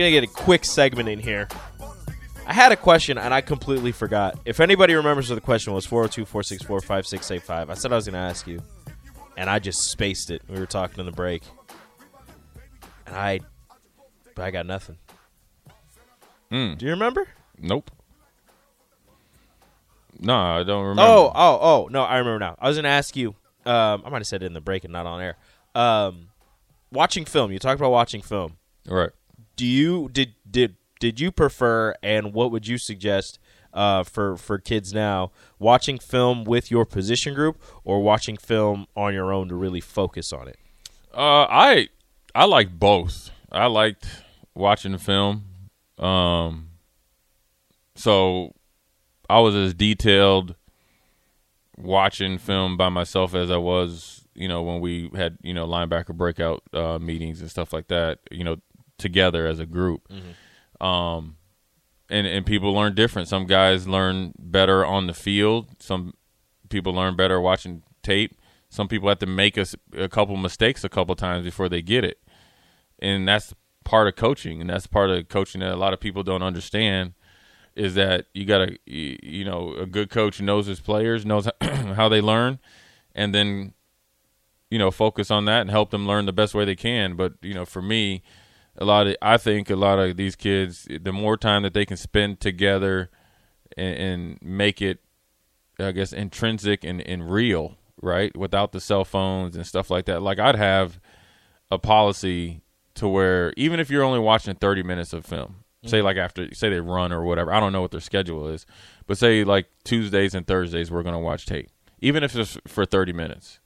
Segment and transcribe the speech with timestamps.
[0.00, 1.46] Gonna get a quick segment in here.
[2.46, 4.38] I had a question and I completely forgot.
[4.46, 7.68] If anybody remembers what the question was, 402 464 5685.
[7.68, 8.62] I said I was gonna ask you,
[9.36, 10.40] and I just spaced it.
[10.48, 11.42] We were talking in the break,
[13.06, 13.40] and I,
[14.34, 14.96] but I got nothing.
[16.50, 16.76] Hmm.
[16.78, 17.28] Do you remember?
[17.58, 17.90] Nope.
[20.18, 21.02] No, I don't remember.
[21.02, 21.88] Oh, oh, oh!
[21.90, 22.56] No, I remember now.
[22.58, 23.34] I was gonna ask you.
[23.66, 25.36] Um, I might have said it in the break and not on air.
[25.74, 26.28] Um,
[26.90, 27.52] watching film.
[27.52, 28.56] You talked about watching film.
[28.88, 29.10] right.
[29.60, 33.38] Do you did did did you prefer and what would you suggest
[33.74, 39.12] uh, for for kids now watching film with your position group or watching film on
[39.12, 40.58] your own to really focus on it
[41.12, 41.88] Uh, I
[42.34, 43.30] I liked both.
[43.52, 44.06] I liked
[44.54, 45.44] watching the film.
[45.98, 46.68] Um,
[47.96, 48.54] so
[49.28, 50.54] I was as detailed
[51.76, 56.14] watching film by myself as I was, you know, when we had you know linebacker
[56.16, 58.20] breakout uh, meetings and stuff like that.
[58.30, 58.56] You know,
[59.00, 60.08] together as a group.
[60.80, 61.36] Um,
[62.08, 63.28] and and people learn different.
[63.28, 65.68] Some guys learn better on the field.
[65.78, 66.14] Some
[66.68, 68.36] people learn better watching tape.
[68.68, 72.20] Some people have to make a couple mistakes a couple times before they get it,
[72.98, 74.60] and that's part of coaching.
[74.60, 77.14] And that's part of coaching that a lot of people don't understand
[77.76, 82.08] is that you got to you know a good coach knows his players, knows how
[82.08, 82.58] they learn,
[83.14, 83.74] and then
[84.70, 87.16] you know focus on that and help them learn the best way they can.
[87.16, 88.22] But you know, for me,
[88.80, 91.84] a lot of I think a lot of these kids, the more time that they
[91.84, 93.10] can spend together
[93.76, 95.00] and, and make it,
[95.78, 100.22] I guess, intrinsic and, and real, right, without the cell phones and stuff like that.
[100.22, 100.98] Like I'd have
[101.70, 102.62] a policy
[102.94, 106.06] to where even if you're only watching 30 minutes of film, say mm-hmm.
[106.06, 108.64] like after say they run or whatever, I don't know what their schedule is,
[109.06, 111.68] but say like Tuesdays and Thursdays we're going to watch tape,
[112.00, 113.58] even if it's for 30 minutes.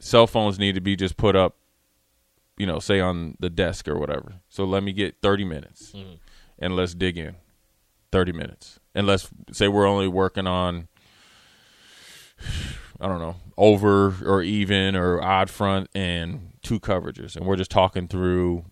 [0.00, 1.56] Cell phones need to be just put up
[2.60, 4.34] you know, say on the desk or whatever.
[4.50, 6.16] So let me get 30 minutes mm-hmm.
[6.58, 7.36] and let's dig in
[8.12, 8.78] 30 minutes.
[8.94, 10.88] And let's say we're only working on,
[13.00, 17.34] I don't know, over or even or odd front and two coverages.
[17.34, 18.66] And we're just talking through,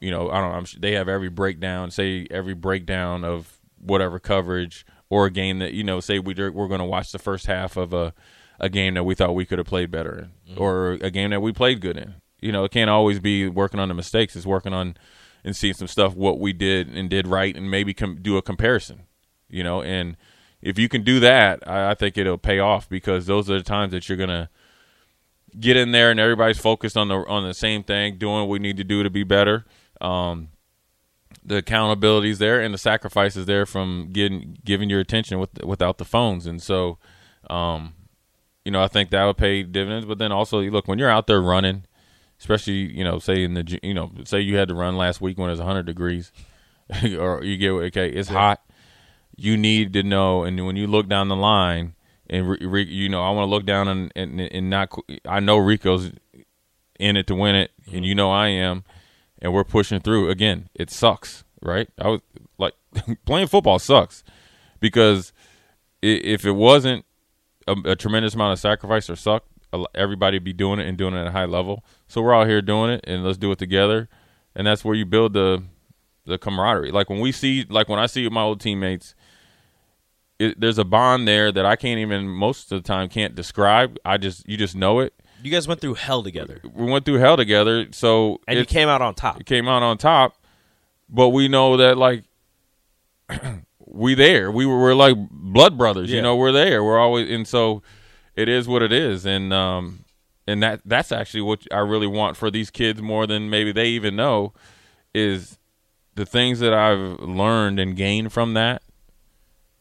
[0.00, 4.18] you know, I don't know, I'm, they have every breakdown, say every breakdown of whatever
[4.18, 7.46] coverage or a game that, you know, say we, we're going to watch the first
[7.46, 8.12] half of a,
[8.58, 10.62] a game that we thought we could have played better in mm-hmm.
[10.62, 12.16] or a game that we played good in.
[12.40, 14.36] You know, it can't always be working on the mistakes.
[14.36, 14.96] It's working on
[15.44, 18.42] and seeing some stuff what we did and did right and maybe com- do a
[18.42, 19.04] comparison.
[19.48, 20.16] You know, and
[20.62, 23.64] if you can do that, I, I think it'll pay off because those are the
[23.64, 24.50] times that you're gonna
[25.58, 28.58] get in there and everybody's focused on the on the same thing, doing what we
[28.58, 29.64] need to do to be better.
[30.00, 30.48] Um,
[31.44, 35.62] the accountability is there and the sacrifice is there from getting giving your attention with
[35.64, 36.98] without the phones, and so,
[37.48, 37.94] um,
[38.64, 40.06] you know, I think that would pay dividends.
[40.06, 41.84] But then also, look when you're out there running,
[42.40, 45.38] especially you know, say in the you know, say you had to run last week
[45.38, 46.32] when it was 100 degrees,
[47.18, 48.62] or you get okay, it's hot.
[49.36, 51.94] You need to know, and when you look down the line,
[52.28, 54.92] and re, re, you know, I want to look down and, and and not.
[55.26, 56.10] I know Rico's
[56.98, 58.04] in it to win it, and mm-hmm.
[58.04, 58.84] you know I am,
[59.40, 60.30] and we're pushing through.
[60.30, 61.88] Again, it sucks, right?
[61.98, 62.20] I was
[62.58, 62.74] like
[63.24, 64.24] playing football sucks
[64.80, 65.32] because
[66.02, 67.04] if it wasn't
[67.66, 69.44] a, a tremendous amount of sacrifice or suck,
[69.94, 71.84] everybody be doing it and doing it at a high level.
[72.08, 74.08] So we're all here doing it, and let's do it together,
[74.54, 75.62] and that's where you build the
[76.26, 76.90] the camaraderie.
[76.92, 79.14] Like when we see, like when I see my old teammates,
[80.38, 83.98] it, there's a bond there that I can't even most of the time can't describe.
[84.04, 85.14] I just you just know it.
[85.42, 88.88] you guys went through hell together We went through hell together, so and you came
[88.88, 90.36] out on top You came out on top,
[91.08, 92.24] but we know that like
[93.86, 94.50] we there.
[94.50, 96.16] We were we're like blood brothers, Yeah.
[96.16, 96.82] you know, we're there.
[96.84, 97.82] We're always and so
[98.40, 99.26] it is what it is.
[99.26, 100.04] And um
[100.46, 103.88] and that that's actually what I really want for these kids more than maybe they
[103.88, 104.52] even know
[105.14, 105.58] is
[106.14, 108.82] the things that I've learned and gained from that,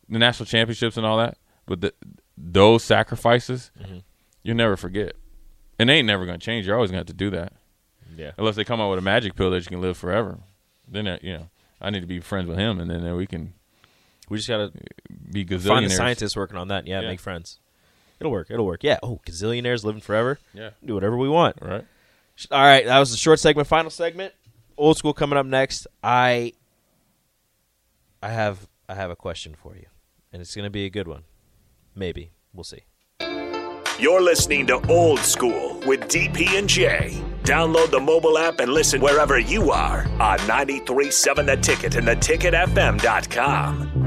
[0.08, 1.94] the national championships and all that, but the,
[2.38, 3.72] those sacrifices,
[4.44, 5.14] you'll never forget.
[5.78, 6.66] And they ain't never gonna change.
[6.68, 7.54] You're always gonna have to do that
[8.18, 10.40] yeah unless they come out with a magic pill that you can live forever.
[10.88, 13.26] Then uh, you know, I need to be friends with him, and then uh, we
[13.28, 13.54] can
[14.30, 14.72] we just gotta
[15.32, 15.68] be gazillionaires.
[15.68, 17.08] find a scientist working on that yeah, Yeah.
[17.08, 17.60] make friends
[18.19, 20.71] it'll work it'll work yeah oh gazillionaires living forever Yeah.
[20.86, 21.86] do whatever we want Right.
[22.51, 23.68] All right, that was the short segment.
[23.68, 24.33] Final segment.
[24.77, 25.88] Old school coming up next.
[26.01, 26.54] I
[28.24, 29.88] I have I have a question for you,
[30.31, 31.24] and it's going to be a good one.
[31.95, 32.83] Maybe we'll see.
[34.00, 37.22] You're listening to Old School with DP and J.
[37.44, 43.99] Download the mobile app and listen wherever you are on 937 The Ticket and theticketfm.com.